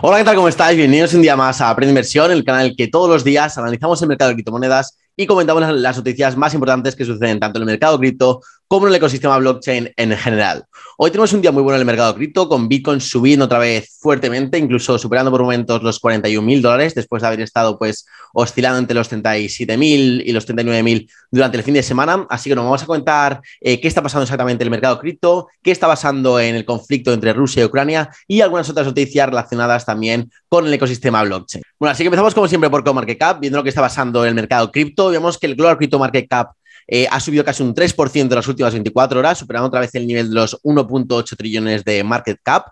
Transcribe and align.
Hola, 0.00 0.18
¿qué 0.18 0.24
tal? 0.24 0.36
¿Cómo 0.36 0.46
estáis? 0.46 0.76
Bienvenidos 0.76 1.12
un 1.14 1.22
día 1.22 1.34
más 1.34 1.60
a 1.60 1.70
Aprende 1.70 1.90
Inversión, 1.90 2.30
el 2.30 2.44
canal 2.44 2.76
que 2.76 2.86
todos 2.86 3.10
los 3.10 3.24
días 3.24 3.58
analizamos 3.58 4.00
el 4.00 4.06
mercado 4.06 4.28
de 4.28 4.36
criptomonedas 4.36 4.96
y 5.16 5.26
comentamos 5.26 5.68
las 5.74 5.96
noticias 5.96 6.36
más 6.36 6.54
importantes 6.54 6.94
que 6.94 7.04
suceden 7.04 7.40
tanto 7.40 7.58
en 7.58 7.62
el 7.62 7.66
mercado 7.66 7.98
cripto 7.98 8.40
como 8.68 8.86
en 8.86 8.90
el 8.90 8.96
ecosistema 8.96 9.38
blockchain 9.38 9.92
en 9.96 10.16
general. 10.16 10.64
Hoy 10.98 11.10
tenemos 11.10 11.32
un 11.32 11.40
día 11.40 11.50
muy 11.50 11.62
bueno 11.62 11.76
en 11.76 11.80
el 11.80 11.86
mercado 11.86 12.14
cripto, 12.14 12.48
con 12.48 12.68
Bitcoin 12.68 13.00
subiendo 13.00 13.46
otra 13.46 13.58
vez 13.58 13.96
fuertemente, 13.98 14.58
incluso 14.58 14.98
superando 14.98 15.30
por 15.30 15.40
momentos 15.40 15.82
los 15.82 15.98
41 15.98 16.44
mil 16.46 16.60
dólares, 16.60 16.94
después 16.94 17.22
de 17.22 17.28
haber 17.28 17.40
estado 17.40 17.78
pues 17.78 18.06
oscilando 18.34 18.78
entre 18.78 18.94
los 18.94 19.08
37 19.08 19.76
mil 19.78 20.22
y 20.24 20.32
los 20.32 20.44
39 20.44 20.82
mil 20.82 21.10
durante 21.30 21.56
el 21.56 21.62
fin 21.62 21.74
de 21.74 21.82
semana. 21.82 22.26
Así 22.28 22.50
que 22.50 22.56
nos 22.56 22.64
vamos 22.64 22.82
a 22.82 22.86
contar 22.86 23.40
eh, 23.60 23.80
qué 23.80 23.88
está 23.88 24.02
pasando 24.02 24.24
exactamente 24.24 24.62
en 24.64 24.66
el 24.66 24.70
mercado 24.70 24.98
cripto, 24.98 25.48
qué 25.62 25.70
está 25.70 25.86
pasando 25.86 26.38
en 26.38 26.54
el 26.54 26.66
conflicto 26.66 27.14
entre 27.14 27.32
Rusia 27.32 27.62
y 27.62 27.66
Ucrania 27.66 28.10
y 28.26 28.42
algunas 28.42 28.68
otras 28.68 28.86
noticias 28.86 29.26
relacionadas 29.26 29.86
también 29.86 30.30
con 30.46 30.66
el 30.66 30.74
ecosistema 30.74 31.22
blockchain. 31.24 31.64
Bueno, 31.78 31.92
así 31.92 32.02
que 32.02 32.08
empezamos 32.08 32.34
como 32.34 32.46
siempre 32.46 32.68
por 32.68 32.84
CoinMarketCap, 32.84 33.40
viendo 33.40 33.56
lo 33.56 33.62
que 33.62 33.70
está 33.70 33.80
pasando 33.80 34.24
en 34.24 34.28
el 34.28 34.34
mercado 34.34 34.70
cripto. 34.70 35.08
Vemos 35.08 35.38
que 35.38 35.46
el 35.46 35.56
Global 35.56 35.78
Crypto 35.78 35.98
Market 35.98 36.28
Cap 36.28 36.50
eh, 36.90 37.06
ha 37.10 37.20
subido 37.20 37.44
casi 37.44 37.62
un 37.62 37.74
3% 37.74 38.22
en 38.22 38.30
las 38.30 38.48
últimas 38.48 38.72
24 38.72 39.20
horas, 39.20 39.38
superando 39.38 39.68
otra 39.68 39.80
vez 39.80 39.94
el 39.94 40.06
nivel 40.06 40.30
de 40.30 40.34
los 40.34 40.58
1.8 40.62 41.36
trillones 41.36 41.84
de 41.84 42.02
market 42.02 42.38
cap. 42.42 42.68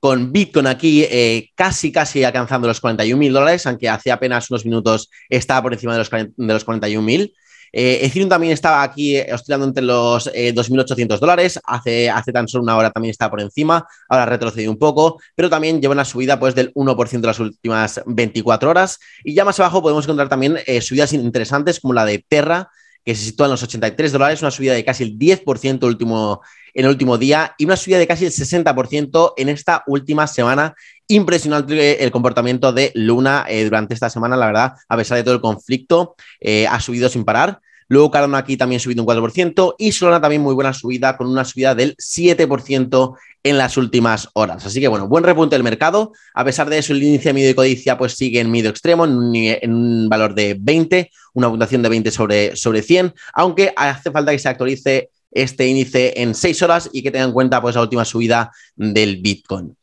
Con 0.00 0.32
Bitcoin 0.32 0.66
aquí 0.68 1.02
eh, 1.02 1.50
casi, 1.54 1.92
casi 1.92 2.24
alcanzando 2.24 2.66
los 2.66 2.80
41 2.80 3.18
mil 3.18 3.32
dólares, 3.32 3.66
aunque 3.66 3.88
hace 3.88 4.10
apenas 4.10 4.48
unos 4.48 4.64
minutos 4.64 5.10
estaba 5.28 5.62
por 5.62 5.74
encima 5.74 5.92
de 5.92 5.98
los, 5.98 6.10
de 6.10 6.54
los 6.54 6.64
41 6.64 7.04
mil. 7.04 7.34
Eh, 7.70 7.98
Ethereum 8.06 8.30
también 8.30 8.54
estaba 8.54 8.82
aquí 8.82 9.20
oscilando 9.20 9.66
entre 9.66 9.82
los 9.82 10.32
2.800 10.32 11.18
dólares, 11.18 11.60
hace, 11.64 12.08
hace 12.08 12.32
tan 12.32 12.48
solo 12.48 12.62
una 12.62 12.76
hora 12.78 12.90
también 12.90 13.10
estaba 13.10 13.32
por 13.32 13.42
encima, 13.42 13.86
ahora 14.08 14.22
ha 14.22 14.26
retrocedido 14.26 14.72
un 14.72 14.78
poco, 14.78 15.20
pero 15.34 15.50
también 15.50 15.82
lleva 15.82 15.92
una 15.92 16.06
subida 16.06 16.40
pues, 16.40 16.54
del 16.54 16.72
1% 16.72 17.14
en 17.14 17.22
las 17.22 17.40
últimas 17.40 18.00
24 18.06 18.70
horas. 18.70 18.98
Y 19.22 19.34
ya 19.34 19.44
más 19.44 19.60
abajo 19.60 19.82
podemos 19.82 20.06
encontrar 20.06 20.30
también 20.30 20.56
subidas 20.80 21.12
interesantes 21.12 21.80
como 21.80 21.92
la 21.92 22.06
de 22.06 22.24
Terra, 22.26 22.70
que 23.08 23.14
se 23.14 23.24
sitúa 23.24 23.46
en 23.46 23.52
los 23.52 23.62
83 23.62 24.12
dólares, 24.12 24.42
una 24.42 24.50
subida 24.50 24.74
de 24.74 24.84
casi 24.84 25.02
el 25.02 25.18
10% 25.18 25.82
último, 25.86 26.42
en 26.74 26.84
el 26.84 26.90
último 26.90 27.16
día 27.16 27.54
y 27.56 27.64
una 27.64 27.74
subida 27.74 27.96
de 27.96 28.06
casi 28.06 28.26
el 28.26 28.32
60% 28.32 29.32
en 29.38 29.48
esta 29.48 29.82
última 29.86 30.26
semana. 30.26 30.74
Impresionante 31.06 32.04
el 32.04 32.10
comportamiento 32.10 32.70
de 32.70 32.92
Luna 32.94 33.46
eh, 33.48 33.64
durante 33.64 33.94
esta 33.94 34.10
semana, 34.10 34.36
la 34.36 34.44
verdad, 34.44 34.72
a 34.86 34.96
pesar 34.98 35.16
de 35.16 35.24
todo 35.24 35.32
el 35.32 35.40
conflicto, 35.40 36.16
eh, 36.38 36.66
ha 36.66 36.78
subido 36.80 37.08
sin 37.08 37.24
parar. 37.24 37.60
Luego 37.88 38.10
Cardano 38.10 38.36
aquí 38.36 38.58
también 38.58 38.78
subido 38.78 39.02
un 39.02 39.08
4% 39.08 39.76
y 39.78 39.92
Solana 39.92 40.20
también 40.20 40.42
muy 40.42 40.54
buena 40.54 40.74
subida 40.74 41.16
con 41.16 41.28
una 41.28 41.46
subida 41.46 41.74
del 41.74 41.96
7% 41.96 43.16
en 43.42 43.58
las 43.58 43.76
últimas 43.76 44.28
horas. 44.34 44.66
Así 44.66 44.80
que 44.80 44.88
bueno, 44.88 45.08
buen 45.08 45.24
repunte 45.24 45.54
del 45.54 45.62
mercado. 45.62 46.12
A 46.34 46.44
pesar 46.44 46.68
de 46.68 46.78
eso, 46.78 46.92
el 46.92 47.02
índice 47.02 47.32
medio 47.32 47.48
de 47.48 47.54
codicia 47.54 47.96
pues 47.96 48.12
sigue 48.14 48.40
en 48.40 48.50
medio 48.50 48.70
extremo, 48.70 49.04
en 49.04 49.72
un, 49.72 50.08
valor 50.08 50.34
de 50.34 50.56
20, 50.58 51.10
una 51.34 51.48
puntuación 51.48 51.82
de 51.82 51.88
20 51.88 52.10
sobre, 52.10 52.56
sobre 52.56 52.82
100, 52.82 53.14
aunque 53.34 53.72
hace 53.76 54.10
falta 54.10 54.32
que 54.32 54.38
se 54.38 54.48
actualice 54.48 55.10
este 55.30 55.66
índice 55.66 56.14
en 56.16 56.34
6 56.34 56.62
horas 56.62 56.90
y 56.92 57.02
que 57.02 57.10
tenga 57.10 57.26
en 57.26 57.32
cuenta 57.32 57.60
pues 57.60 57.74
la 57.74 57.82
última 57.82 58.04
subida 58.04 58.50
del 58.76 59.18
Bitcoin. 59.18 59.76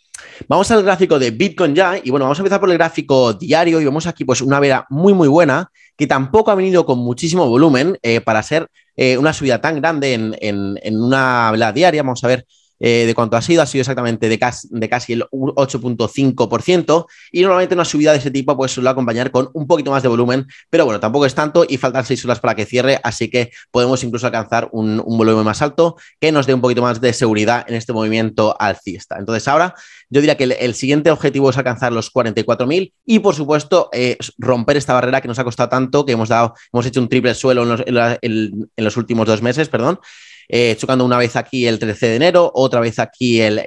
Vamos 0.48 0.70
al 0.72 0.84
gráfico 0.84 1.20
de 1.20 1.32
Bitcoin 1.32 1.76
ya 1.76 2.00
y 2.02 2.10
bueno, 2.10 2.26
vamos 2.26 2.40
a 2.40 2.42
empezar 2.42 2.60
por 2.60 2.70
el 2.70 2.78
gráfico 2.78 3.34
diario 3.34 3.80
y 3.80 3.86
vemos 3.86 4.08
aquí 4.08 4.26
pues 4.26 4.42
una 4.42 4.60
vela 4.60 4.86
muy 4.90 5.14
muy 5.14 5.28
buena 5.28 5.70
que 5.98 6.08
tampoco 6.08 6.52
ha 6.52 6.56
venido 6.56 6.86
con 6.86 7.00
muchísimo 7.00 7.48
volumen 7.48 7.98
eh, 8.02 8.22
para 8.22 8.44
ser 8.44 8.68
eh, 8.96 9.18
una 9.18 9.34
subida 9.34 9.62
tan 9.62 9.80
grande 9.82 10.14
en, 10.14 10.36
en, 10.42 11.02
una 11.02 11.52
vela 11.52 11.72
diaria. 11.72 12.04
Vamos 12.04 12.24
a 12.24 12.28
ver 12.28 12.46
eh, 12.80 13.06
de 13.06 13.16
cuánto 13.16 13.38
ha 13.38 13.42
sido, 13.42 13.62
ha 13.62 13.66
sido 13.66 13.82
exactamente 13.82 14.28
de 14.28 14.38
casi, 14.38 14.68
de 14.70 14.90
casi 14.90 15.14
el 15.14 15.24
8.5% 15.32 17.06
y 17.32 17.42
normalmente 17.42 17.74
una 17.74 17.86
subida 17.86 18.12
de 18.12 18.18
ese 18.18 18.32
tipo 18.32 18.58
pues 18.58 18.74
suele 18.74 18.90
acompañar 18.90 19.32
con 19.32 19.50
un 19.54 19.66
poquito 19.66 19.92
más 19.92 20.04
de 20.04 20.10
volumen, 20.10 20.46
pero 20.70 20.84
bueno, 20.86 21.00
tampoco 21.00 21.26
es 21.26 21.34
tanto 21.34 21.66
y 21.68 21.78
faltan 21.78 22.06
seis 22.06 22.24
horas 22.26 22.40
para 22.40 22.54
que 22.56 22.66
cierre, 22.66 23.00
así 23.04 23.30
que 23.30 23.52
podemos 23.72 24.04
incluso 24.04 24.26
alcanzar 24.26 24.70
un, 24.74 24.98
volumen 25.06 25.46
más 25.46 25.62
alto 25.62 25.96
que 26.20 26.32
nos 26.32 26.46
dé 26.46 26.54
un 26.54 26.62
poquito 26.62 26.82
más 26.82 27.00
de 27.00 27.14
seguridad 27.14 27.66
en 27.68 27.76
este 27.76 27.94
movimiento 27.94 28.56
alcista. 28.60 29.18
Entonces 29.18 29.48
ahora 29.48 29.74
yo 30.10 30.20
diría 30.20 30.36
que 30.36 30.44
el, 30.44 30.76
siguiente 30.76 31.12
objetivo 31.12 31.50
es 31.50 31.58
alcanzar 31.58 31.94
los 31.94 32.14
44.000 32.14 32.92
y 33.06 33.20
por 33.20 33.34
supuesto 33.36 33.90
romper 34.38 34.78
esta 34.78 34.94
barrera 34.94 35.22
que 35.22 35.28
nos 35.28 35.40
ha 35.40 35.44
costado 35.46 35.70
tanto, 35.70 36.06
que 36.06 36.12
hemos 36.12 36.30
dado, 36.30 36.54
hemos 36.74 36.86
hecho 36.86 37.00
un 37.00 37.08
triple 37.08 37.34
suelo 37.34 37.64
en 37.86 38.68
los 38.76 38.98
últimos 38.98 39.26
dos 39.26 39.42
meses, 39.42 39.70
perdón. 39.70 40.00
Eh, 40.48 40.76
chocando 40.78 41.06
una 41.06 41.18
vez 41.18 41.36
aquí 41.36 41.66
el 41.66 41.80
13 41.80 42.08
de 42.08 42.16
enero, 42.16 42.52
otra 42.54 42.80
vez 42.80 43.00
aquí 43.00 43.42
el, 43.42 43.60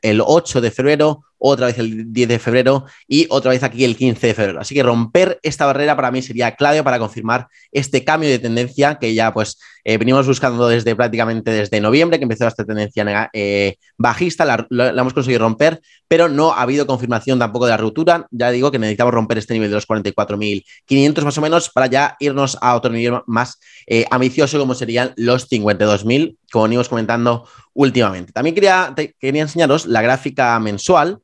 el 0.00 0.20
8 0.24 0.60
de 0.60 0.70
febrero, 0.70 1.24
otra 1.52 1.66
vez 1.66 1.78
el 1.78 2.12
10 2.12 2.28
de 2.28 2.38
febrero 2.38 2.84
y 3.06 3.26
otra 3.30 3.50
vez 3.50 3.62
aquí 3.62 3.84
el 3.84 3.96
15 3.96 4.26
de 4.26 4.34
febrero. 4.34 4.60
Así 4.60 4.74
que 4.74 4.82
romper 4.82 5.38
esta 5.42 5.66
barrera 5.66 5.96
para 5.96 6.10
mí 6.10 6.22
sería 6.22 6.54
clave 6.54 6.82
para 6.82 6.98
confirmar 6.98 7.48
este 7.72 8.04
cambio 8.04 8.28
de 8.28 8.38
tendencia 8.38 8.96
que 8.96 9.14
ya 9.14 9.32
pues 9.32 9.58
eh, 9.84 9.98
venimos 9.98 10.26
buscando 10.26 10.66
desde 10.66 10.96
prácticamente 10.96 11.52
desde 11.52 11.80
noviembre, 11.80 12.18
que 12.18 12.24
empezó 12.24 12.48
esta 12.48 12.64
tendencia 12.64 13.30
eh, 13.32 13.76
bajista, 13.96 14.44
la, 14.44 14.66
hemos 14.90 15.14
conseguido 15.14 15.40
romper, 15.40 15.80
pero 16.08 16.28
no 16.28 16.52
ha 16.52 16.62
habido 16.62 16.88
confirmación 16.88 17.38
tampoco 17.38 17.66
de 17.66 17.70
la 17.70 17.76
ruptura. 17.76 18.26
Ya 18.32 18.50
digo 18.50 18.72
que 18.72 18.80
necesitamos 18.80 19.14
romper 19.14 19.38
este 19.38 19.54
nivel 19.54 19.70
de 19.70 19.76
los 19.76 19.86
44.500 19.86 21.22
más 21.22 21.38
o 21.38 21.40
menos 21.40 21.70
para 21.70 21.86
ya 21.86 22.16
irnos 22.18 22.58
a 22.60 22.74
otro 22.74 22.90
nivel 22.90 23.20
más 23.26 23.60
eh, 23.86 24.06
ambicioso 24.10 24.58
como 24.58 24.74
serían 24.74 25.12
los 25.16 25.48
52.000, 25.48 26.36
como 26.50 26.64
venimos 26.64 26.88
comentando 26.88 27.46
últimamente. 27.76 28.32
También 28.32 28.54
quería, 28.54 28.94
quería 29.20 29.42
enseñaros 29.42 29.86
la 29.86 30.02
gráfica 30.02 30.58
mensual. 30.58 31.20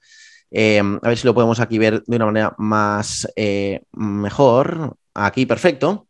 a 0.55 1.09
ver 1.09 1.19
si 1.19 1.27
lo 1.27 1.35
podemos 1.35 1.59
aquí 1.61 1.79
ver 1.79 2.03
de 2.07 2.17
una 2.17 2.27
manera 2.27 2.55
más 2.59 3.27
mejor. 3.93 4.97
Aquí, 5.15 5.47
perfecto. 5.47 6.07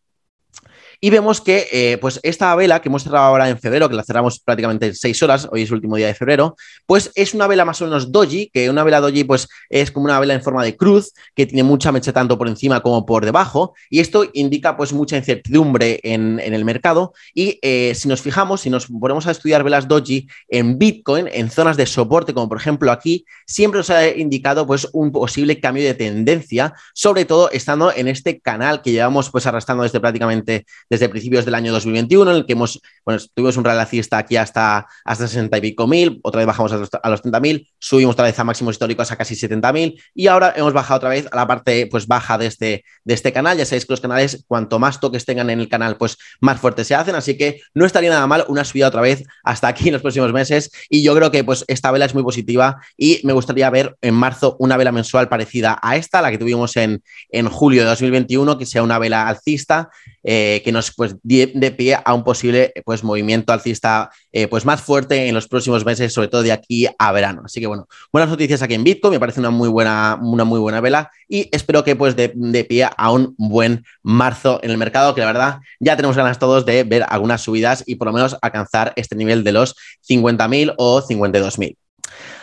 Y 1.05 1.11
vemos 1.11 1.41
que 1.41 1.67
eh, 1.73 1.99
pues 2.01 2.21
esta 2.23 2.55
vela 2.55 2.81
que 2.81 2.89
hemos 2.89 3.03
cerrado 3.03 3.25
ahora 3.25 3.49
en 3.49 3.59
febrero, 3.59 3.89
que 3.89 3.97
la 3.97 4.05
cerramos 4.05 4.39
prácticamente 4.39 4.87
en 4.87 4.95
seis 4.95 5.21
horas, 5.21 5.49
hoy 5.51 5.63
es 5.63 5.69
el 5.71 5.75
último 5.75 5.97
día 5.97 6.07
de 6.07 6.15
febrero, 6.15 6.55
pues 6.87 7.11
es 7.17 7.35
una 7.35 7.49
vela 7.49 7.65
más 7.65 7.83
o 7.83 7.87
menos 7.87 8.13
doji, 8.13 8.51
que 8.55 8.71
una 8.71 8.85
vela 8.85 9.01
doji 9.01 9.25
pues 9.25 9.49
es 9.69 9.91
como 9.91 10.05
una 10.05 10.21
vela 10.21 10.35
en 10.35 10.45
forma 10.45 10.63
de 10.63 10.77
cruz, 10.77 11.13
que 11.35 11.45
tiene 11.45 11.65
mucha 11.65 11.91
mecha 11.91 12.13
tanto 12.13 12.39
por 12.39 12.47
encima 12.47 12.83
como 12.83 13.05
por 13.05 13.25
debajo, 13.25 13.75
y 13.91 13.99
esto 13.99 14.31
indica 14.33 14.77
pues 14.77 14.93
mucha 14.93 15.17
incertidumbre 15.17 15.99
en, 16.05 16.39
el 16.39 16.65
mercado. 16.65 17.15
Y 17.35 17.59
eh, 17.63 17.97
si 17.97 18.07
nos 18.07 18.23
fijamos, 18.23 18.61
si 18.61 18.71
nos 18.71 18.87
ponemos 18.87 19.27
a 19.27 19.33
estudiar 19.33 19.65
velas 19.65 19.89
doji 19.89 20.29
en 20.47 20.79
Bitcoin, 20.79 21.29
en 21.33 21.51
zonas 21.51 21.77
de 21.77 21.87
soporte, 21.87 22.33
como 22.33 22.49
por 22.49 22.59
ejemplo 22.59 22.93
aquí, 22.93 23.25
siempre 23.45 23.79
nos 23.79 23.91
ha 23.91 24.07
indicado 24.07 24.69
pues 24.69 24.89
un 24.93 25.11
posible 25.11 25.59
cambio 25.59 25.83
de 25.83 25.95
tendencia, 25.95 26.75
sobre 26.95 27.25
todo 27.25 27.51
estando 27.51 27.93
en 27.93 28.07
este 28.07 28.39
canal 28.39 28.83
que 28.83 28.93
llevamos 28.93 29.31
pues 29.31 29.47
arrastrando 29.49 29.83
desde 29.83 29.99
prácticamente 29.99 30.65
desde 30.93 31.09
principios 31.09 31.47
del 31.47 31.55
año 31.55 31.73
2021, 31.73 32.31
en 32.31 32.37
el 32.37 32.45
que 32.45 32.53
hemos, 32.53 32.79
bueno, 33.03 33.19
tuvimos 33.33 33.57
un 33.57 33.65
relacista 33.65 34.19
aquí 34.19 34.37
hasta, 34.37 34.87
hasta 35.07 35.27
60 35.27 35.57
y 35.57 35.61
pico 35.63 35.87
mil, 35.87 36.21
otra 36.23 36.41
vez 36.41 36.47
bajamos 36.47 36.71
a 36.71 36.77
los, 36.77 36.91
a 37.03 37.09
los 37.09 37.23
30 37.23 37.41
mil, 37.41 37.67
subimos 37.79 38.13
otra 38.13 38.27
vez 38.27 38.39
a 38.39 38.45
máximos 38.45 38.75
históricos 38.75 39.11
a 39.11 39.17
casi 39.17 39.35
70 39.35 39.73
mil 39.73 39.99
y 40.15 40.27
ahora 40.27 40.53
hemos 40.55 40.75
bajado 40.75 40.99
otra 40.99 41.09
vez 41.09 41.27
a 41.33 41.37
la 41.37 41.47
parte 41.47 41.87
pues 41.87 42.07
baja 42.07 42.37
de 42.37 42.45
este, 42.45 42.85
de 43.05 43.15
este 43.15 43.33
canal. 43.33 43.57
Ya 43.57 43.65
sabéis 43.65 43.87
que 43.87 43.95
los 43.95 44.03
canales, 44.03 44.45
cuanto 44.47 44.79
más 44.79 45.01
toques 45.01 45.25
tengan 45.25 45.49
en 45.49 45.61
el 45.61 45.71
canal, 45.71 45.97
pues 45.97 46.19
más 46.43 46.61
fuertes 46.61 46.89
se 46.89 46.95
hacen, 46.95 47.15
así 47.15 47.39
que 47.39 47.63
no 47.73 47.87
estaría 47.87 48.11
nada 48.11 48.27
mal 48.27 48.45
una 48.49 48.63
subida 48.63 48.89
otra 48.89 49.01
vez 49.01 49.25
hasta 49.45 49.69
aquí 49.69 49.89
en 49.89 49.95
los 49.95 50.03
próximos 50.03 50.31
meses 50.35 50.71
y 50.91 51.03
yo 51.03 51.15
creo 51.15 51.31
que 51.31 51.43
pues 51.43 51.65
esta 51.69 51.91
vela 51.91 52.05
es 52.05 52.13
muy 52.13 52.23
positiva 52.23 52.83
y 52.99 53.23
me 53.25 53.33
gustaría 53.33 53.71
ver 53.71 53.97
en 54.03 54.13
marzo 54.13 54.57
una 54.59 54.77
vela 54.77 54.93
mensual 54.93 55.31
parecida 55.31 55.79
a 55.81 55.97
esta, 55.97 56.21
la 56.21 56.31
que 56.31 56.37
tuvimos 56.37 56.77
en, 56.77 57.03
en 57.31 57.49
julio 57.49 57.81
de 57.81 57.89
2021, 57.89 58.59
que 58.59 58.67
sea 58.67 58.83
una 58.83 58.99
vela 58.99 59.27
alcista, 59.27 59.89
eh, 60.25 60.63
que 60.65 60.71
nos 60.71 60.95
pues 60.95 61.17
de, 61.23 61.75
pie 61.77 61.99
a 62.05 62.15
un 62.15 62.23
posible 62.23 62.73
pues 62.85 63.03
movimiento 63.03 63.53
alcista 63.53 64.11
eh, 64.31 64.47
pues 64.47 64.65
más 64.65 64.81
fuerte 64.81 65.29
en 65.29 65.35
los 65.35 65.49
próximos 65.49 65.85
meses, 65.85 66.13
sobre 66.13 66.29
todo 66.29 66.43
de 66.43 66.53
aquí 66.53 66.87
a 66.99 67.13
verano. 67.13 67.43
Así 67.45 67.61
que 67.61 67.67
bueno, 67.67 67.89
buenas 68.13 68.31
noticias 68.31 68.63
aquí 68.63 68.75
en 68.75 68.85
Bitcoin, 68.85 69.13
me 69.13 69.21
parece 69.21 69.41
una 69.41 69.51
muy 69.51 69.69
buena, 69.69 70.19
una 70.23 70.45
muy 70.45 70.61
buena 70.61 70.81
vela 70.81 71.11
y 71.29 71.49
espero 71.51 71.83
que 71.83 71.97
pues 71.97 72.15
de, 72.15 72.29
pie 72.69 72.89
a 72.97 73.11
un 73.11 73.35
buen 73.37 73.85
marzo 74.03 74.61
en 74.63 74.71
el 74.71 74.79
mercado, 74.79 75.15
que 75.15 75.21
la 75.21 75.27
verdad 75.27 75.59
ya 75.81 75.97
tenemos 75.97 76.17
ganas 76.17 76.39
todos 76.39 76.65
de 76.65 76.85
ver 76.85 77.05
algunas 77.09 77.41
subidas 77.41 77.83
y 77.87 77.97
por 77.97 78.07
lo 78.07 78.13
menos 78.13 78.37
alcanzar 78.43 78.93
este 78.97 79.17
nivel 79.17 79.43
de 79.43 79.53
los 79.53 79.75
50.000 80.09 80.75
o 80.79 81.03
52.000. 81.03 81.77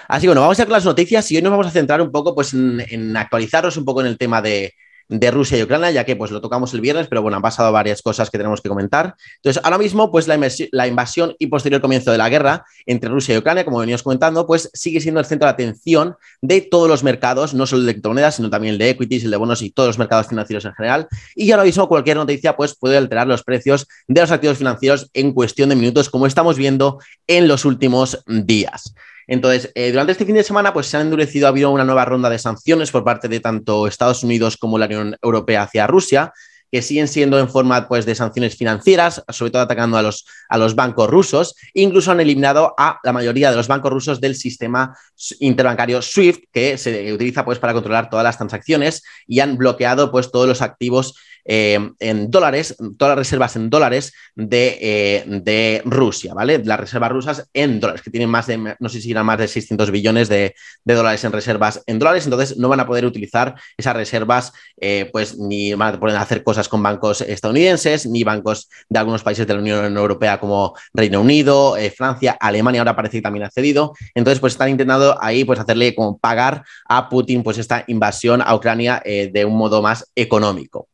Así 0.07 0.21
que 0.21 0.27
bueno, 0.27 0.41
vamos 0.41 0.59
a 0.59 0.63
ver 0.63 0.71
las 0.71 0.85
noticias 0.85 1.31
y 1.31 1.37
hoy 1.37 1.43
nos 1.43 1.51
vamos 1.51 1.67
a 1.67 1.71
centrar 1.71 2.01
un 2.01 2.11
poco 2.11 2.35
pues 2.35 2.53
en 2.53 3.15
actualizaros 3.15 3.77
un 3.77 3.85
poco 3.85 4.01
en 4.01 4.07
el 4.07 4.17
tema 4.17 4.41
de, 4.41 4.73
de 5.09 5.31
Rusia 5.31 5.57
y 5.57 5.63
Ucrania, 5.63 5.89
ya 5.91 6.05
que 6.05 6.15
pues 6.15 6.29
lo 6.31 6.39
tocamos 6.39 6.73
el 6.73 6.81
viernes, 6.81 7.07
pero 7.07 7.21
bueno, 7.21 7.35
han 7.35 7.41
pasado 7.41 7.71
varias 7.71 8.01
cosas 8.01 8.29
que 8.29 8.37
tenemos 8.37 8.61
que 8.61 8.69
comentar. 8.69 9.15
Entonces, 9.37 9.61
ahora 9.65 9.79
mismo, 9.79 10.11
pues 10.11 10.27
la, 10.27 10.87
invasión 10.87 11.35
y 11.39 11.47
posterior 11.47 11.81
comienzo 11.81 12.11
de 12.11 12.19
la 12.19 12.29
guerra 12.29 12.63
entre 12.85 13.09
Rusia 13.09 13.35
y 13.35 13.39
Ucrania, 13.39 13.65
como 13.65 13.79
veníamos 13.79 14.03
comentando, 14.03 14.45
pues 14.45 14.69
sigue 14.73 15.01
siendo 15.01 15.19
el 15.19 15.25
centro 15.25 15.47
de 15.47 15.51
atención 15.51 16.15
de 16.41 16.61
todos 16.61 16.87
los 16.87 17.03
mercados, 17.03 17.53
no 17.55 17.65
solo 17.65 17.81
el 17.81 17.87
de 17.87 17.93
criptomonedas, 17.93 18.35
sino 18.35 18.49
también 18.49 18.73
el 18.73 18.77
de 18.77 18.91
equities, 18.91 19.23
el 19.23 19.31
de 19.31 19.37
bonos 19.37 19.63
y 19.63 19.71
todos 19.71 19.87
los 19.87 19.97
mercados 19.97 20.27
financieros 20.27 20.63
en 20.65 20.73
general. 20.73 21.07
Y 21.35 21.51
ahora 21.51 21.63
mismo 21.63 21.87
cualquier 21.87 22.17
noticia 22.17 22.55
pues 22.55 22.75
puede 22.75 22.97
alterar 22.97 23.27
los 23.27 23.43
precios 23.43 23.87
de 24.07 24.21
los 24.21 24.31
activos 24.31 24.59
financieros 24.59 25.09
en 25.13 25.33
cuestión 25.33 25.69
de 25.69 25.75
minutos, 25.75 26.09
como 26.09 26.27
estamos 26.27 26.57
viendo 26.57 26.99
en 27.25 27.47
los 27.47 27.65
últimos 27.65 28.23
días. 28.27 28.93
Entonces, 29.29 29.71
eh, 29.75 29.91
durante 29.91 30.11
este 30.11 30.25
fin 30.25 30.33
de 30.33 30.43
semana, 30.43 30.73
pues 30.73 30.87
se 30.87 30.97
han 30.97 31.03
endurecido, 31.03 31.45
ha 31.45 31.49
habido 31.49 31.69
una 31.69 31.85
nueva 31.85 32.03
ronda 32.03 32.31
de 32.31 32.39
sanciones 32.39 32.89
por 32.89 33.03
parte 33.03 33.27
de 33.27 33.39
tanto 33.39 33.85
Estados 33.85 34.23
Unidos 34.23 34.57
como 34.57 34.79
la 34.79 34.87
Unión 34.87 35.15
Europea 35.21 35.61
hacia 35.61 35.85
Rusia, 35.85 36.33
que 36.71 36.81
siguen 36.81 37.07
siendo 37.07 37.39
en 37.39 37.49
forma 37.49 37.87
pues, 37.87 38.05
de 38.05 38.15
sanciones 38.15 38.55
financieras, 38.55 39.23
sobre 39.29 39.51
todo 39.51 39.61
atacando 39.61 39.97
a 39.97 40.01
los, 40.01 40.25
a 40.49 40.57
los 40.57 40.75
bancos 40.75 41.09
rusos. 41.09 41.55
Incluso 41.73 42.11
han 42.11 42.19
eliminado 42.19 42.73
a 42.77 42.99
la 43.03 43.13
mayoría 43.13 43.49
de 43.49 43.57
los 43.57 43.67
bancos 43.67 43.91
rusos 43.91 44.21
del 44.21 44.35
sistema 44.35 44.95
interbancario 45.39 46.01
SWIFT, 46.01 46.45
que 46.51 46.77
se 46.77 47.11
utiliza 47.13 47.45
pues, 47.45 47.59
para 47.59 47.73
controlar 47.73 48.09
todas 48.09 48.23
las 48.23 48.37
transacciones, 48.37 49.03
y 49.27 49.39
han 49.39 49.57
bloqueado 49.57 50.11
pues, 50.11 50.31
todos 50.31 50.47
los 50.47 50.61
activos 50.61 51.15
eh, 51.51 51.79
en 51.99 52.29
dólares, 52.29 52.75
todas 52.97 53.11
las 53.15 53.17
reservas 53.17 53.55
en 53.55 53.71
dólares 53.71 54.13
de, 54.35 54.77
eh, 54.81 55.23
de, 55.25 55.81
Rusia, 55.83 56.35
¿vale? 56.35 56.61
Las 56.63 56.79
reservas 56.79 57.11
rusas 57.11 57.49
en 57.53 57.79
dólares, 57.79 58.03
que 58.03 58.11
tienen 58.11 58.29
más 58.29 58.45
de, 58.45 58.75
no 58.79 58.89
sé 58.89 59.01
si 59.01 59.09
eran 59.09 59.25
más 59.25 59.39
de 59.39 59.47
600 59.47 59.89
billones 59.89 60.29
de, 60.29 60.53
de 60.83 60.93
dólares 60.93 61.23
en 61.23 61.31
reservas 61.31 61.81
en 61.87 61.97
dólares, 61.97 62.25
entonces 62.25 62.57
no 62.57 62.69
van 62.69 62.81
a 62.81 62.85
poder 62.85 63.03
utilizar 63.03 63.55
esas 63.77 63.95
reservas, 63.95 64.53
eh, 64.79 65.09
pues 65.11 65.39
ni 65.39 65.73
van 65.73 65.95
a 65.95 65.99
poder 65.99 66.17
hacer 66.17 66.43
con 66.67 66.83
bancos 66.83 67.21
estadounidenses, 67.21 68.05
ni 68.05 68.23
bancos 68.23 68.69
de 68.89 68.99
algunos 68.99 69.23
países 69.23 69.47
de 69.47 69.53
la 69.53 69.59
Unión 69.59 69.95
Europea 69.95 70.39
como 70.39 70.75
Reino 70.93 71.21
Unido, 71.21 71.75
Francia, 71.95 72.37
Alemania 72.39 72.81
ahora 72.81 72.95
parece 72.95 73.17
que 73.17 73.21
también 73.21 73.45
ha 73.45 73.51
cedido, 73.51 73.93
entonces 74.15 74.39
pues 74.39 74.53
están 74.53 74.69
intentando 74.69 75.17
ahí 75.21 75.45
pues 75.45 75.59
hacerle 75.59 75.95
como 75.95 76.17
pagar 76.17 76.63
a 76.87 77.07
Putin 77.09 77.43
pues 77.43 77.57
esta 77.57 77.83
invasión 77.87 78.41
a 78.41 78.53
Ucrania 78.55 79.01
de 79.05 79.45
un 79.45 79.55
modo 79.55 79.81
más 79.81 80.11
económico. 80.15 80.89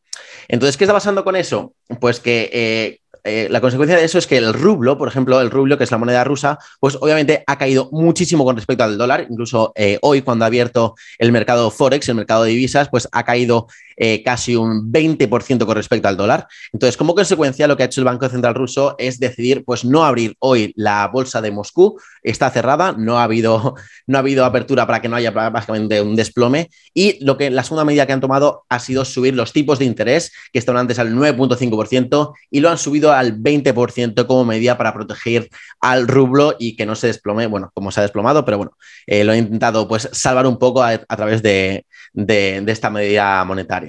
Entonces, 0.48 0.78
¿qué 0.78 0.84
está 0.84 0.94
pasando 0.94 1.24
con 1.24 1.36
eso? 1.36 1.74
Pues 2.00 2.20
que 2.20 2.50
eh, 2.54 3.00
eh, 3.24 3.48
la 3.50 3.62
consecuencia 3.62 3.98
de 3.98 4.06
eso 4.06 4.20
es 4.20 4.28
que 4.28 4.38
el 4.38 4.54
rublo, 4.54 4.98
por 4.98 5.08
ejemplo, 5.08 5.42
el 5.42 5.50
rublo, 5.50 5.78
que 5.78 5.84
es 5.84 5.92
la 5.92 5.98
moneda 5.98 6.24
rusa, 6.24 6.60
pues 6.80 6.98
obviamente 7.02 7.44
ha 7.48 7.58
caído 7.58 7.90
muchísimo 7.92 8.46
con 8.46 8.56
respecto 8.56 8.84
al 8.84 8.98
dólar. 8.98 9.26
Incluso 9.30 9.74
eh, 9.76 9.98
hoy, 10.02 10.22
cuando 10.22 10.46
ha 10.46 10.48
abierto 10.48 10.96
el 11.18 11.32
mercado 11.32 11.72
Forex, 11.72 12.08
el 12.10 12.16
mercado 12.16 12.44
de 12.44 12.52
divisas, 12.52 12.90
pues 12.90 13.08
ha 13.12 13.24
caído 13.24 13.68
eh, 13.97 14.24
casi 14.24 14.56
un 14.56 14.92
20% 14.92 15.65
con 15.65 15.75
respecto 15.75 16.07
al 16.07 16.18
dólar. 16.18 16.47
Entonces, 16.74 16.97
como 16.97 17.15
consecuencia, 17.15 17.68
lo 17.68 17.77
que 17.77 17.83
ha 17.83 17.86
hecho 17.88 18.01
el 18.01 18.06
Banco 18.06 18.30
Central 18.30 18.56
ruso 18.56 18.95
es 18.97 19.19
decidir, 19.19 19.63
pues, 19.65 19.86
no 19.86 20.06
abrir 20.06 20.36
hoy 20.39 20.74
la 20.75 21.07
bolsa 21.07 21.42
de 21.42 21.51
Moscú. 21.51 22.00
Está 22.24 22.50
cerrada, 22.50 22.94
no 22.97 23.19
ha 23.19 23.24
habido, 23.24 23.75
no 24.07 24.18
ha 24.18 24.21
habido 24.21 24.45
apertura 24.45 24.86
para 24.86 25.01
que 25.01 25.09
no 25.09 25.15
haya 25.15 25.31
básicamente 25.31 26.01
un 26.01 26.15
desplome. 26.15 26.69
Y 26.94 27.24
lo 27.24 27.38
que 27.38 27.50
la 27.50 27.63
segunda 27.63 27.86
medida 27.86 28.06
que 28.06 28.13
han 28.13 28.21
tomado 28.21 28.65
ha 28.69 28.80
sido 28.80 29.06
subir 29.06 29.36
los 29.36 29.53
tipos 29.53 29.80
de 29.80 29.86
interés, 29.86 30.31
que 30.51 30.59
estaban 30.59 30.81
antes 30.81 31.00
al 31.00 31.13
9.5%, 31.13 32.33
y 32.50 32.59
lo 32.59 32.69
han 32.69 32.77
subido 32.77 33.12
al 33.12 33.42
20% 33.42 34.27
como 34.27 34.45
medida 34.45 34.77
para 34.77 34.94
proteger 34.94 35.50
al 35.81 36.07
rublo 36.07 36.56
y 36.59 36.75
que 36.75 36.86
no 36.86 36.95
se 36.95 37.07
desplome, 37.07 37.47
bueno, 37.47 37.71
como 37.74 37.92
se 37.92 38.00
ha 38.00 38.03
desplomado, 38.03 38.45
pero 38.45 38.57
bueno, 38.57 38.71
eh, 39.07 39.24
lo 39.24 39.33
he 39.33 39.38
intentado 39.38 39.88
pues 39.88 40.09
salvar 40.12 40.47
un 40.47 40.57
poco 40.57 40.83
a, 40.83 40.97
través 40.97 41.42
de, 41.42 41.86
esta 42.13 42.89
medida 42.89 43.44
monetaria. 43.45 43.85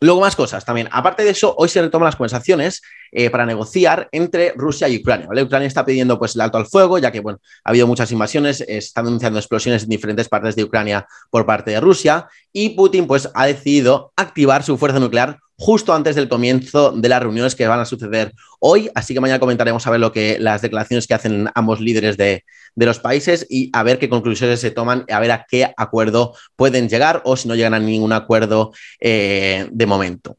Luego 0.00 0.20
más 0.20 0.36
cosas 0.36 0.64
también. 0.64 0.88
Aparte 0.92 1.24
de 1.24 1.30
eso, 1.30 1.54
hoy 1.56 1.68
se 1.68 1.82
retoman 1.82 2.06
las 2.06 2.16
conversaciones 2.16 2.82
eh, 3.10 3.30
para 3.30 3.46
negociar 3.46 4.08
entre 4.12 4.52
Rusia 4.56 4.88
y 4.88 4.98
Ucrania. 4.98 5.28
Ucrania 5.42 5.66
está 5.66 5.84
pidiendo 5.84 6.18
pues, 6.18 6.34
el 6.34 6.42
alto 6.42 6.58
al 6.58 6.66
fuego, 6.66 6.98
ya 6.98 7.10
que 7.10 7.20
bueno, 7.20 7.40
ha 7.64 7.70
habido 7.70 7.86
muchas 7.86 8.12
invasiones, 8.12 8.60
están 8.60 9.06
denunciando 9.06 9.38
explosiones 9.38 9.82
en 9.82 9.88
diferentes 9.88 10.28
partes 10.28 10.54
de 10.56 10.64
Ucrania 10.64 11.06
por 11.30 11.46
parte 11.46 11.72
de 11.72 11.80
Rusia 11.80 12.28
y 12.52 12.70
Putin 12.70 13.06
pues, 13.06 13.28
ha 13.34 13.46
decidido 13.46 14.12
activar 14.16 14.62
su 14.62 14.78
fuerza 14.78 15.00
nuclear 15.00 15.38
justo 15.58 15.92
antes 15.92 16.14
del 16.14 16.28
comienzo 16.28 16.92
de 16.92 17.08
las 17.08 17.20
reuniones 17.20 17.54
que 17.54 17.66
van 17.66 17.80
a 17.80 17.84
suceder 17.84 18.32
hoy. 18.60 18.90
Así 18.94 19.12
que 19.12 19.20
mañana 19.20 19.40
comentaremos 19.40 19.86
a 19.86 19.90
ver 19.90 20.00
lo 20.00 20.12
que 20.12 20.38
las 20.38 20.62
declaraciones 20.62 21.06
que 21.06 21.14
hacen 21.14 21.48
ambos 21.54 21.80
líderes 21.80 22.16
de, 22.16 22.44
los 22.76 23.00
países 23.00 23.44
y 23.50 23.70
a 23.72 23.82
ver 23.82 23.98
qué 23.98 24.08
conclusiones 24.08 24.60
se 24.60 24.70
toman, 24.70 25.04
a 25.10 25.18
ver 25.18 25.32
a 25.32 25.46
qué 25.50 25.72
acuerdo 25.76 26.34
pueden 26.54 26.88
llegar 26.88 27.22
o 27.24 27.36
si 27.36 27.48
no 27.48 27.56
llegan 27.56 27.74
a 27.74 27.80
ningún 27.80 28.12
acuerdo 28.12 28.72
eh, 29.00 29.66
de 29.72 29.86
momento. 29.86 30.38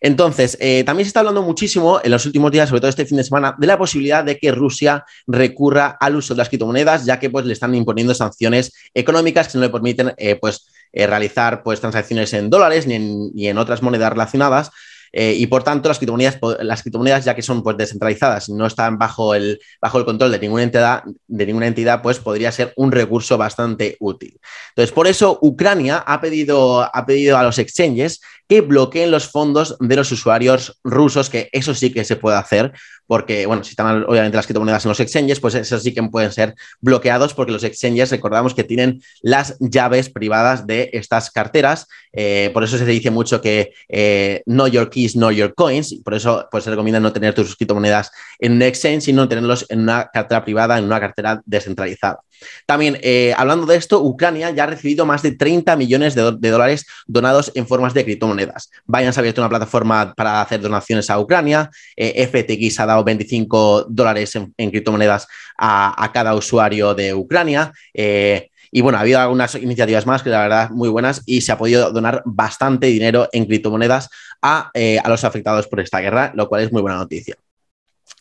Entonces, 0.00 0.56
eh, 0.60 0.84
también 0.84 1.04
se 1.04 1.08
está 1.08 1.20
hablando 1.20 1.42
muchísimo 1.42 2.00
en 2.02 2.10
los 2.10 2.26
últimos 2.26 2.50
días, 2.50 2.68
sobre 2.68 2.80
todo 2.80 2.90
este 2.90 3.06
fin 3.06 3.16
de 3.16 3.24
semana, 3.24 3.54
de 3.58 3.66
la 3.66 3.78
posibilidad 3.78 4.24
de 4.24 4.38
que 4.38 4.52
Rusia 4.52 5.04
recurra 5.26 5.96
al 6.00 6.16
uso 6.16 6.34
de 6.34 6.38
las 6.38 6.48
criptomonedas, 6.48 7.04
ya 7.04 7.18
que 7.18 7.30
pues, 7.30 7.44
le 7.44 7.52
están 7.52 7.74
imponiendo 7.74 8.14
sanciones 8.14 8.72
económicas 8.94 9.48
que 9.48 9.58
no 9.58 9.64
le 9.64 9.70
permiten 9.70 10.12
eh, 10.16 10.36
pues, 10.36 10.66
eh, 10.92 11.06
realizar 11.06 11.62
pues, 11.62 11.80
transacciones 11.80 12.32
en 12.32 12.50
dólares 12.50 12.86
ni 12.86 13.48
en, 13.48 13.58
otras 13.58 13.82
monedas 13.82 14.10
relacionadas. 14.10 14.70
Eh, 15.12 15.34
y 15.36 15.48
por 15.48 15.64
tanto, 15.64 15.88
las 15.88 15.98
criptomonedas, 15.98 16.38
las 16.60 16.82
criptomonedas, 16.82 17.24
ya 17.24 17.34
que 17.34 17.42
son 17.42 17.64
pues, 17.64 17.76
descentralizadas 17.76 18.48
no 18.48 18.66
están 18.66 18.96
bajo 18.96 19.34
el, 19.34 19.58
bajo 19.80 19.98
el 19.98 20.04
control 20.04 20.30
de 20.30 20.38
ninguna, 20.38 20.62
entidad, 20.62 21.02
de 21.26 21.46
ninguna 21.46 21.66
entidad, 21.66 22.00
pues 22.00 22.20
podría 22.20 22.52
ser 22.52 22.72
un 22.76 22.92
recurso 22.92 23.36
bastante 23.36 23.96
útil. 23.98 24.38
Entonces, 24.68 24.92
por 24.92 25.08
eso 25.08 25.38
Ucrania 25.42 25.98
ha 25.98 26.20
pedido, 26.20 26.82
ha 26.82 27.06
pedido 27.06 27.36
a 27.36 27.42
los 27.42 27.58
exchanges 27.58 28.20
que 28.50 28.62
bloqueen 28.62 29.12
los 29.12 29.28
fondos 29.28 29.76
de 29.78 29.94
los 29.94 30.10
usuarios 30.10 30.76
rusos, 30.82 31.30
que 31.30 31.48
eso 31.52 31.72
sí 31.72 31.92
que 31.92 32.02
se 32.02 32.16
puede 32.16 32.36
hacer, 32.36 32.72
porque, 33.06 33.46
bueno, 33.46 33.62
si 33.62 33.70
están 33.70 34.02
obviamente 34.08 34.36
las 34.36 34.46
criptomonedas 34.46 34.84
en 34.84 34.88
los 34.88 34.98
exchanges, 34.98 35.38
pues 35.38 35.54
eso 35.54 35.78
sí 35.78 35.94
que 35.94 36.02
pueden 36.02 36.32
ser 36.32 36.56
bloqueados, 36.80 37.32
porque 37.32 37.52
los 37.52 37.62
exchanges, 37.62 38.10
recordamos 38.10 38.52
que 38.52 38.64
tienen 38.64 39.00
las 39.22 39.56
llaves 39.60 40.10
privadas 40.10 40.66
de 40.66 40.90
estas 40.94 41.30
carteras, 41.30 41.86
eh, 42.12 42.50
por 42.52 42.64
eso 42.64 42.76
se 42.76 42.84
dice 42.86 43.12
mucho 43.12 43.40
que 43.40 43.72
eh, 43.88 44.42
no 44.46 44.66
your 44.66 44.90
keys, 44.90 45.14
no 45.14 45.30
your 45.30 45.54
coins, 45.54 45.94
por 46.02 46.14
eso 46.14 46.48
pues, 46.50 46.64
se 46.64 46.70
recomienda 46.70 46.98
no 46.98 47.12
tener 47.12 47.34
tus 47.34 47.54
criptomonedas 47.54 48.10
en 48.40 48.54
un 48.54 48.62
exchange, 48.62 49.04
sino 49.04 49.28
tenerlos 49.28 49.64
en 49.68 49.82
una 49.82 50.10
cartera 50.12 50.44
privada, 50.44 50.76
en 50.76 50.86
una 50.86 50.98
cartera 50.98 51.40
descentralizada. 51.46 52.18
También, 52.66 52.98
eh, 53.02 53.34
hablando 53.36 53.66
de 53.66 53.76
esto, 53.76 54.02
Ucrania 54.02 54.50
ya 54.50 54.64
ha 54.64 54.66
recibido 54.66 55.06
más 55.06 55.22
de 55.22 55.32
30 55.32 55.76
millones 55.76 56.14
de, 56.14 56.22
dólares 56.50 56.86
donados 57.06 57.52
en 57.54 57.66
formas 57.66 57.94
de 57.94 58.04
criptomonedas. 58.04 58.39
Binance 58.86 59.18
ha 59.18 59.22
abierto 59.22 59.40
una 59.40 59.48
plataforma 59.48 60.14
para 60.14 60.40
hacer 60.40 60.60
donaciones 60.60 61.10
a 61.10 61.18
Ucrania. 61.18 61.70
Eh, 61.96 62.26
FTX 62.26 62.80
ha 62.80 62.86
dado 62.86 63.04
25 63.04 63.86
dólares 63.88 64.36
en, 64.36 64.70
criptomonedas 64.70 65.26
a, 65.58 66.10
cada 66.12 66.34
usuario 66.34 66.94
de 66.94 67.14
Ucrania. 67.14 67.72
Eh, 67.94 68.50
y 68.72 68.80
bueno, 68.82 68.98
ha 68.98 69.00
habido 69.00 69.18
algunas 69.18 69.54
iniciativas 69.56 70.06
más 70.06 70.22
que 70.22 70.30
la 70.30 70.42
verdad 70.42 70.70
muy 70.70 70.88
buenas 70.88 71.22
y 71.26 71.40
se 71.40 71.52
ha 71.52 71.58
podido 71.58 71.90
donar 71.90 72.22
bastante 72.24 72.86
dinero 72.86 73.28
en 73.32 73.46
criptomonedas 73.46 74.08
a, 74.40 74.70
a 75.02 75.08
los 75.08 75.24
afectados 75.24 75.66
por 75.66 75.80
esta 75.80 76.00
guerra, 76.00 76.32
lo 76.34 76.48
cual 76.48 76.62
es 76.62 76.72
muy 76.72 76.80
buena 76.80 76.98
noticia. 76.98 77.36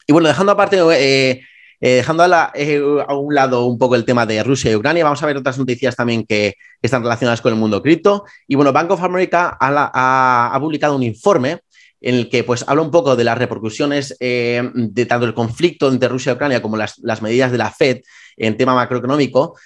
Y 0.09 0.11
bueno, 0.11 0.27
dejando 0.27 0.51
aparte 0.51 0.79
eh, 0.93 1.41
dejando 1.79 2.25
eh, 2.55 2.81
a, 3.07 3.13
un 3.15 3.33
lado 3.33 3.65
un 3.65 3.77
poco 3.77 3.95
el 3.95 4.05
tema 4.05 4.25
de 4.25 4.43
Rusia 4.43 4.71
y 4.71 4.75
Ucrania, 4.75 5.03
vamos 5.03 5.21
a 5.23 5.25
ver 5.25 5.37
otras 5.37 5.57
noticias 5.57 5.95
también 5.95 6.25
que, 6.25 6.55
están 6.81 7.03
relacionadas 7.03 7.41
con 7.41 7.51
el 7.51 7.59
mundo 7.59 7.81
cripto. 7.81 8.23
Y 8.47 8.55
bueno, 8.55 8.71
Bank 8.71 8.91
of 8.91 9.03
America 9.03 9.57
ha, 9.59 10.57
publicado 10.61 10.95
un 10.95 11.03
informe 11.03 11.59
en 11.99 12.15
el 12.15 12.29
que 12.29 12.45
pues 12.45 12.63
habla 12.67 12.81
un 12.81 12.91
poco 12.91 13.17
de 13.17 13.25
las 13.25 13.37
repercusiones 13.37 14.15
eh, 14.21 14.63
de 14.73 15.05
tanto 15.05 15.25
el 15.25 15.33
conflicto 15.33 15.89
entre 15.89 16.07
Rusia 16.07 16.31
y 16.31 16.35
Ucrania 16.35 16.61
como 16.61 16.77
las, 16.77 17.21
medidas 17.21 17.51
de 17.51 17.57
la 17.57 17.69
Fed 17.69 17.99
en 18.37 18.55
tema 18.55 18.73
macroeconómico, 18.73 19.59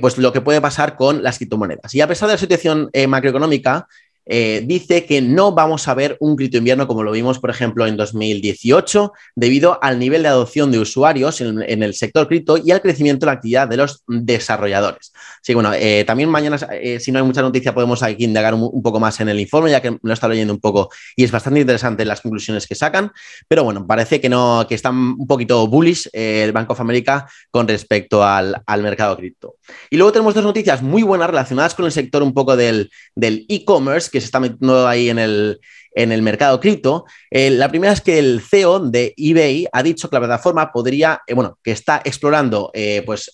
pues 0.00 0.18
lo 0.18 0.32
que 0.32 0.40
puede 0.40 0.60
pasar 0.60 0.96
con 0.96 1.22
las 1.22 1.36
criptomonedas. 1.38 1.94
Y 1.94 2.00
a 2.00 2.08
pesar 2.08 2.26
de 2.26 2.34
la 2.34 2.38
situación 2.38 2.90
macroeconómica, 3.06 3.86
eh, 4.28 4.62
dice 4.64 5.06
que 5.06 5.22
no 5.22 5.52
vamos 5.52 5.86
a 5.86 5.94
ver 5.94 6.16
un 6.18 6.34
grito 6.34 6.58
invierno 6.58 6.88
como 6.88 7.04
lo 7.04 7.12
vimos, 7.12 7.38
por 7.38 7.50
ejemplo, 7.50 7.86
en 7.86 7.96
2018, 7.96 9.12
debido 9.36 9.78
al 9.82 10.00
nivel 10.00 10.22
de 10.22 10.28
adopción 10.28 10.72
de 10.72 10.80
usuarios 10.80 11.40
en, 11.40 11.82
el 11.82 11.94
sector 11.94 12.26
cripto 12.26 12.58
y 12.58 12.72
al 12.72 12.82
crecimiento 12.82 13.24
de 13.24 13.26
la 13.26 13.36
actividad 13.36 13.68
de 13.68 13.76
los 13.76 14.02
desarrolladores. 14.08 15.12
Sí, 15.42 15.54
bueno, 15.54 15.72
eh, 15.74 16.04
también 16.04 16.28
mañana, 16.28 16.58
eh, 16.72 16.98
si 16.98 17.12
no 17.12 17.20
hay 17.20 17.24
mucha 17.24 17.40
noticia, 17.40 17.72
podemos 17.72 18.02
aquí 18.02 18.24
indagar 18.24 18.54
un, 18.54 18.82
poco 18.82 18.98
más 18.98 19.20
en 19.20 19.28
el 19.28 19.38
informe, 19.38 19.70
ya 19.70 19.80
que 19.80 19.96
lo 20.02 20.10
he 20.10 20.12
estado 20.12 20.32
leyendo 20.32 20.52
un 20.52 20.60
poco 20.60 20.90
y 21.14 21.22
es 21.22 21.30
bastante 21.30 21.60
interesante 21.60 22.04
las 22.04 22.20
conclusiones 22.20 22.66
que 22.66 22.74
sacan. 22.74 23.12
Pero 23.46 23.62
bueno, 23.62 23.86
parece 23.86 24.20
que 24.20 24.28
no, 24.28 24.66
que 24.68 24.74
están 24.74 24.96
un 24.96 25.26
poquito 25.26 25.66
bullish 25.68 26.08
el 26.12 26.50
Bank 26.52 26.70
of 26.70 26.80
America 26.80 27.28
con 27.50 27.68
respecto 27.68 28.24
al, 28.24 28.62
mercado 28.82 29.16
cripto. 29.16 29.56
Y 29.90 29.96
luego 29.96 30.12
tenemos 30.12 30.34
dos 30.34 30.44
noticias 30.44 30.82
muy 30.82 31.02
buenas 31.02 31.28
relacionadas 31.28 31.74
con 31.74 31.84
el 31.86 31.92
sector 31.92 32.22
un 32.22 32.34
poco 32.34 32.56
del 32.56 32.90
e-commerce 33.16 34.10
que 34.16 34.20
se 34.22 34.26
está 34.26 34.40
metiendo 34.40 34.88
ahí 34.88 35.10
en 35.10 35.18
el, 35.18 35.60
en 35.92 36.10
el 36.10 36.22
mercado 36.22 36.58
cripto. 36.58 37.04
Eh, 37.30 37.50
la 37.50 37.68
primera 37.68 37.92
es 37.92 38.00
que 38.00 38.18
el 38.18 38.40
CEO 38.40 38.80
de 38.80 39.12
eBay 39.16 39.66
ha 39.70 39.82
dicho 39.82 40.08
que 40.08 40.16
la 40.16 40.20
plataforma 40.20 40.72
podría, 40.72 41.20
eh, 41.26 41.34
bueno, 41.34 41.58
que 41.62 41.72
está 41.72 42.00
explorando 42.02 42.70
eh, 42.72 43.02
pues, 43.04 43.30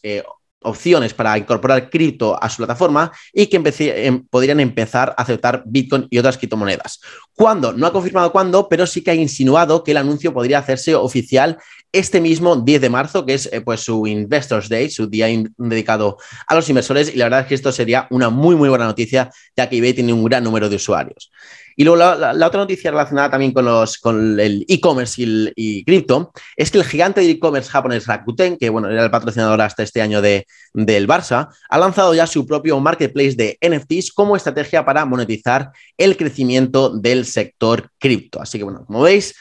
opciones 0.65 1.15
para 1.15 1.39
incorporar 1.39 1.89
cripto 1.89 2.41
a 2.41 2.49
su 2.49 2.57
plataforma 2.57 3.12
y 3.33 3.47
que 3.47 3.61
em, 3.79 4.27
podrían 4.27 4.59
empezar 4.59 5.15
a 5.17 5.23
aceptar 5.23 5.62
Bitcoin 5.67 6.09
y 6.11 6.19
otras 6.19 6.37
criptomonedas. 6.37 7.01
¿Cuándo? 7.35 7.73
No 7.73 7.87
ha 7.87 7.93
confirmado 7.93 8.33
cuándo, 8.33 8.69
pero 8.69 8.87
sí 8.87 9.03
que 9.03 9.12
ha 9.12 9.15
insinuado 9.15 9.85
que 9.85 9.93
el 9.93 9.97
anuncio 9.99 10.33
podría 10.33 10.59
hacerse 10.59 10.95
oficial 10.97 11.59
este 11.93 12.21
mismo 12.21 12.57
10 12.57 12.81
de 12.81 12.91
marzo, 12.91 13.25
que 13.27 13.35
es 13.35 13.49
eh, 13.53 13.61
pues 13.61 13.81
su 13.81 14.07
Investors 14.07 14.69
Day, 14.69 14.91
su 14.91 15.07
día 15.07 15.27
dedicado 15.59 16.17
a 16.47 16.55
los 16.55 16.69
inversores. 16.69 17.15
Y 17.15 17.19
la 17.19 17.27
verdad 17.27 17.41
es 17.41 17.47
que 17.47 17.55
esto 17.55 17.71
sería 17.71 18.07
una 18.11 18.31
muy, 18.31 18.57
muy 18.57 18.69
buena 18.69 18.87
noticia, 18.87 19.31
ya 19.57 19.69
que 19.69 19.77
eBay 19.77 19.93
tiene 19.93 20.13
un 20.13 20.25
gran 20.25 20.43
número 20.43 20.69
de 20.69 20.77
usuarios. 20.77 21.31
Y 21.77 21.85
luego 21.85 21.97
la, 21.97 22.47
otra 22.47 22.61
noticia 22.61 22.91
relacionada 22.91 23.31
también 23.31 23.53
con, 23.53 23.65
los, 23.65 23.99
con 23.99 24.39
el 24.39 24.65
e-commerce 24.69 25.23
y, 25.57 25.85
cripto 25.85 26.33
es 26.57 26.71
que 26.71 26.79
el 26.79 26.85
gigante 26.85 27.21
de 27.21 27.31
e-commerce 27.31 27.71
japonés 27.71 28.07
Rakuten, 28.07 28.57
que 28.57 28.69
bueno, 28.69 28.89
era 28.91 29.05
el 29.05 29.11
patrocinador 29.11 29.61
hasta 29.61 29.83
este 29.83 30.03
año 30.03 30.21
de, 30.21 30.47
del 30.75 31.09
Barça, 31.09 31.49
ha 31.69 31.79
lanzado 31.79 32.15
ya 32.15 32.27
su 32.27 32.47
propio 32.47 32.79
marketplace 32.81 33.35
de 33.37 33.59
NFTs 33.61 34.13
como 34.13 34.37
estrategia 34.37 34.85
para 34.85 35.05
monetizar 35.05 35.71
el 35.97 36.17
crecimiento 36.17 36.91
del 36.91 37.25
sector 37.25 37.91
cripto. 37.99 38.41
Así 38.41 38.59
que 38.59 38.65
bueno, 38.65 38.85
como 38.85 39.03
veis, 39.03 39.35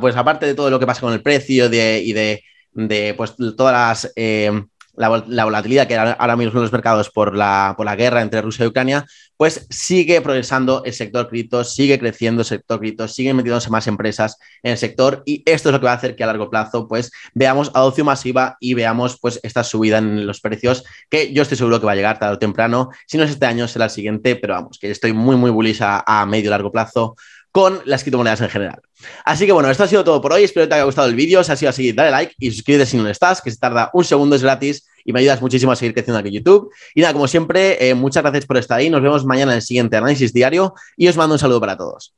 pues 0.00 0.16
aparte 0.16 0.46
de 0.46 0.54
todo 0.54 0.70
lo 0.70 0.78
que 0.78 0.86
pasa 0.86 1.00
con 1.00 1.12
el 1.12 1.22
precio 1.22 1.66
y 1.66 2.12
de, 2.12 3.14
pues 3.16 3.34
todas 3.56 3.72
las... 3.72 4.12
Eh, 4.16 4.62
la, 4.98 5.44
volatilidad 5.44 5.86
que 5.86 5.96
ahora 5.96 6.36
mismo 6.36 6.60
los 6.60 6.72
mercados 6.72 7.10
por 7.10 7.36
la, 7.36 7.74
por 7.76 7.86
la 7.86 7.94
guerra 7.94 8.20
entre 8.20 8.42
Rusia 8.42 8.64
y 8.64 8.68
Ucrania, 8.68 9.06
pues 9.36 9.66
sigue 9.70 10.20
progresando 10.20 10.82
el 10.84 10.92
sector 10.92 11.28
cripto, 11.28 11.62
sigue 11.62 11.98
creciendo 11.98 12.42
el 12.42 12.46
sector 12.46 12.80
cripto, 12.80 13.06
siguen 13.06 13.36
metiéndose 13.36 13.70
más 13.70 13.86
empresas 13.86 14.38
en 14.62 14.72
el 14.72 14.78
sector 14.78 15.22
y 15.24 15.42
esto 15.46 15.68
es 15.68 15.72
lo 15.72 15.78
que 15.78 15.86
va 15.86 15.92
a 15.92 15.96
hacer 15.96 16.16
que 16.16 16.24
a 16.24 16.26
largo 16.26 16.50
plazo 16.50 16.88
pues 16.88 17.12
veamos 17.34 17.70
adopción 17.74 18.06
masiva 18.06 18.56
y 18.60 18.74
veamos 18.74 19.18
pues 19.20 19.38
esta 19.44 19.62
subida 19.62 19.98
en 19.98 20.26
los 20.26 20.40
precios 20.40 20.82
que 21.08 21.32
yo 21.32 21.42
estoy 21.42 21.56
seguro 21.56 21.78
que 21.78 21.86
va 21.86 21.92
a 21.92 21.96
llegar 21.96 22.18
tarde 22.18 22.34
o 22.34 22.38
temprano, 22.38 22.90
si 23.06 23.16
no 23.16 23.24
es 23.24 23.30
este 23.30 23.46
año 23.46 23.68
será 23.68 23.84
el 23.84 23.90
siguiente, 23.92 24.34
pero 24.34 24.54
vamos, 24.54 24.78
que 24.78 24.90
estoy 24.90 25.12
muy 25.12 25.36
muy 25.36 25.50
bullish 25.50 25.82
a, 25.82 26.02
a 26.04 26.26
medio 26.26 26.50
largo 26.50 26.72
plazo 26.72 27.14
con 27.52 27.80
las 27.84 28.02
criptomonedas 28.02 28.40
en 28.40 28.50
general. 28.50 28.80
Así 29.24 29.46
que 29.46 29.52
bueno, 29.52 29.70
esto 29.70 29.84
ha 29.84 29.88
sido 29.88 30.04
todo 30.04 30.20
por 30.20 30.32
hoy. 30.32 30.44
Espero 30.44 30.66
que 30.66 30.68
te 30.68 30.74
haya 30.74 30.84
gustado 30.84 31.08
el 31.08 31.14
vídeo. 31.14 31.42
Si 31.42 31.52
ha 31.52 31.56
sido 31.56 31.70
así, 31.70 31.92
dale 31.92 32.10
like 32.10 32.34
y 32.38 32.50
suscríbete 32.50 32.86
si 32.86 32.96
no 32.96 33.04
lo 33.04 33.10
estás, 33.10 33.40
que 33.40 33.50
se 33.50 33.56
tarda 33.56 33.90
un 33.92 34.04
segundo, 34.04 34.36
es 34.36 34.42
gratis 34.42 34.86
y 35.04 35.12
me 35.12 35.20
ayudas 35.20 35.40
muchísimo 35.40 35.72
a 35.72 35.76
seguir 35.76 35.94
creciendo 35.94 36.18
aquí 36.18 36.28
en 36.28 36.34
YouTube. 36.34 36.70
Y 36.94 37.00
nada, 37.00 37.12
como 37.12 37.26
siempre, 37.28 37.88
eh, 37.88 37.94
muchas 37.94 38.22
gracias 38.22 38.46
por 38.46 38.58
estar 38.58 38.78
ahí. 38.78 38.90
Nos 38.90 39.02
vemos 39.02 39.24
mañana 39.24 39.52
en 39.52 39.56
el 39.56 39.62
siguiente 39.62 39.96
análisis 39.96 40.32
diario 40.32 40.74
y 40.96 41.08
os 41.08 41.16
mando 41.16 41.34
un 41.34 41.38
saludo 41.38 41.60
para 41.60 41.76
todos. 41.76 42.14